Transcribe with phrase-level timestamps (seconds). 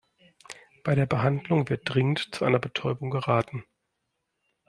[0.83, 3.65] Bei der Behandlung wird dringend zu einer Betäubung geraten.